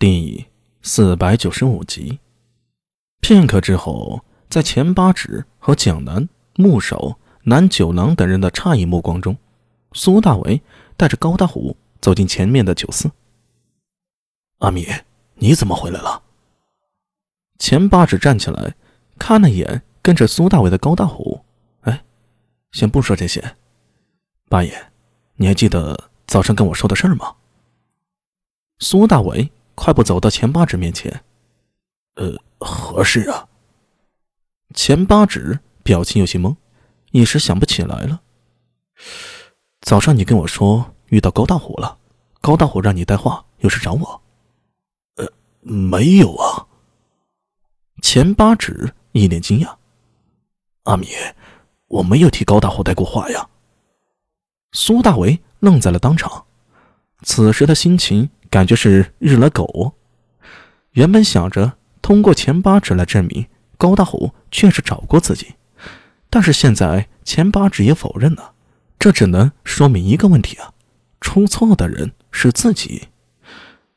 [0.00, 0.46] 第
[0.80, 2.20] 四百九十五集。
[3.20, 9.36] 片刻之后，在钱八指和蒋南、木守、南九郎等人的诧异目光中，
[9.94, 10.62] 苏大为
[10.96, 13.10] 带着高大虎走进前面的酒肆。
[14.58, 14.86] 阿米，
[15.34, 16.22] 你怎么回来了？
[17.58, 18.76] 钱八指站起来，
[19.18, 21.44] 看了一眼跟着苏大伟的高大虎。
[21.80, 22.04] 哎，
[22.70, 23.56] 先不说这些，
[24.48, 24.92] 八爷，
[25.34, 27.34] 你还记得早上跟我说的事儿吗？
[28.78, 29.50] 苏大伟。
[29.78, 31.22] 快步走到钱八指面前，
[32.16, 33.46] 呃，何事啊？
[34.74, 36.56] 钱八指表情有些懵，
[37.12, 38.20] 一时想不起来了。
[39.80, 41.96] 早上你跟我说遇到高大虎了，
[42.40, 44.20] 高大虎让你带话，有事找我。
[45.14, 46.66] 呃，没有啊。
[48.02, 49.76] 钱八指一脸惊讶
[50.82, 51.06] ：“阿米，
[51.86, 53.48] 我没有替高大虎带过话呀。”
[54.74, 56.46] 苏大为愣在了当场，
[57.22, 58.28] 此时的心情。
[58.50, 59.94] 感觉是日了狗。
[60.92, 63.46] 原本想着通过钱八指来证明
[63.76, 65.54] 高大虎确实找过自己，
[66.30, 68.52] 但是现在钱八指也否认了，
[68.98, 70.72] 这只能说明一个问题啊：
[71.20, 73.08] 出错的人是自己。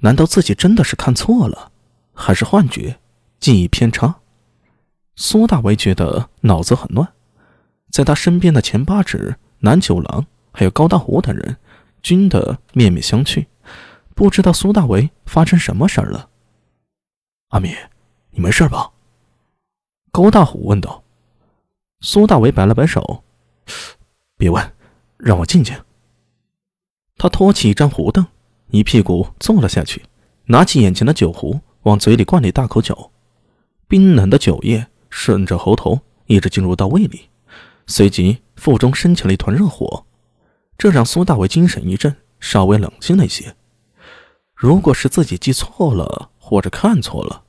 [0.00, 1.72] 难道自己真的是看错了，
[2.14, 2.98] 还是幻觉、
[3.40, 4.16] 记忆偏差？
[5.16, 7.08] 苏大为觉得脑子很乱，
[7.90, 11.56] 在他身边的钱八指、南九郎还有高大虎等人，
[12.02, 13.46] 均的面面相觑。
[14.16, 16.30] 不知道苏大为发生什么事儿了。
[17.48, 17.76] 阿米，
[18.30, 18.90] 你没事吧？
[20.10, 21.04] 高大虎问道。
[22.00, 23.22] 苏大为摆了摆手
[24.38, 24.72] ：“别问，
[25.18, 25.78] 让我静静。”
[27.18, 28.26] 他拖起一张胡凳，
[28.70, 30.02] 一屁股坐了下去，
[30.46, 33.12] 拿起眼前的酒壶，往嘴里灌了一大口酒。
[33.86, 37.28] 冰冷的酒液顺着喉头一直进入到胃里，
[37.86, 40.06] 随即腹中升起了一团热火，
[40.78, 43.54] 这让苏大为精神一振，稍微冷静了一些。
[44.56, 47.42] 如果是自己记错了或者看错了，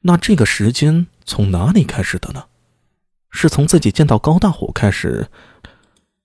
[0.00, 2.46] 那这个时间从哪里开始的呢？
[3.30, 5.28] 是从自己见到高大虎开始，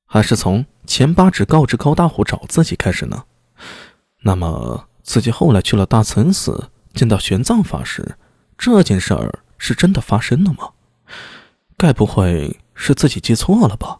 [0.06, 3.25] 还是从钱八指告知高大虎找自己开始呢？
[4.22, 8.17] 那么自己后来去了大慈寺见到玄奘法师，
[8.57, 10.69] 这件事儿是真的发生了吗？
[11.78, 14.00] 该不会是自己记错了吧？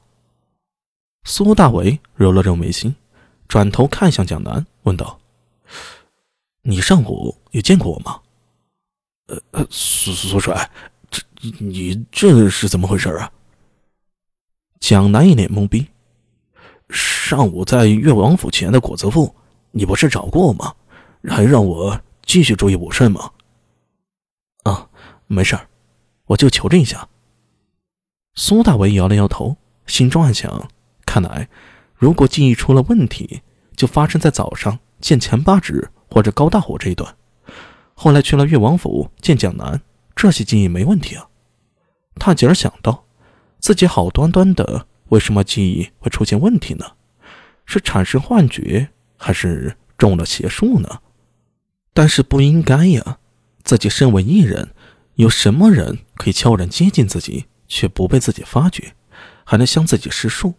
[1.26, 2.96] 苏大为揉了揉眉心，
[3.50, 5.20] 转头看向蒋楠，问道。
[6.62, 8.20] 你上午有见过我吗？
[9.28, 10.70] 呃呃，苏苏帅，
[11.10, 11.22] 这
[11.60, 13.32] 你这是怎么回事啊？
[14.80, 15.88] 蒋楠一脸懵逼。
[16.90, 19.36] 上午在越王府前的果子铺，
[19.72, 20.74] 你不是找过我吗？
[21.28, 23.32] 还让我继续注意武慎吗？
[24.64, 24.90] 啊，
[25.28, 25.68] 没事儿，
[26.28, 27.10] 我就求证一下。
[28.36, 29.58] 苏大为摇了摇头，
[29.88, 30.70] 心中暗想：
[31.06, 31.50] 看来，
[31.96, 33.42] 如果记忆出了问题，
[33.76, 35.90] 就发生在早上见钱八指。
[36.10, 37.16] 或者高大虎这一段，
[37.94, 39.80] 后来去了越王府见蒋南，
[40.16, 41.28] 这些记忆没问题啊。
[42.16, 43.06] 他竟然想到，
[43.60, 46.86] 自己好端端的，为什么记忆会出现问题呢？
[47.66, 51.02] 是产生幻觉，还是中了邪术呢？
[51.94, 53.20] 但是不应该呀，
[53.64, 54.70] 自己身为艺人，
[55.16, 58.96] 有什么人可以悄然接近自己，却不被自己发觉，
[59.44, 60.54] 还能向自己施术？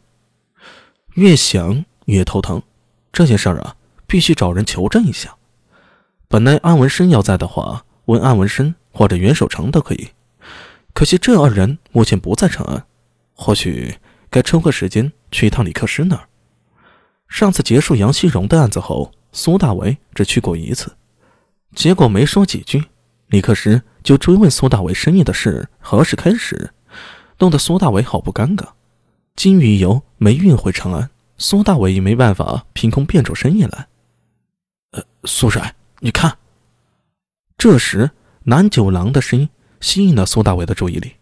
[1.14, 2.62] 越想越头疼，
[3.10, 3.74] 这件事儿啊，
[4.08, 5.36] 必须找人求证一下。
[6.26, 10.08] 本来安文生要在的话，问安文生或者袁守诚都可以。
[10.94, 12.84] 可惜这二人目前不在长安，
[13.34, 13.94] 或许
[14.30, 16.26] 该抽个时间去一趟李克师那儿。
[17.28, 20.96] 上次结束杨希荣的案子后，苏大为只去过一次，
[21.74, 22.82] 结果没说几句，
[23.26, 26.72] 李克师就追问苏大为生意的事何时开始，
[27.38, 28.66] 弄得苏大为好不尴尬。
[29.36, 33.86] 金鱼油没运回长安，苏大为也没办法凭空变出生意来。
[35.24, 35.74] 苏帅。
[36.00, 36.38] 你看，
[37.56, 38.10] 这时
[38.44, 39.48] 南九郎的声音
[39.80, 41.14] 吸引了苏大伟的注意力。